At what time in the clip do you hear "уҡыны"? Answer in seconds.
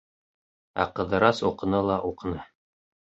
1.49-1.83, 2.09-2.39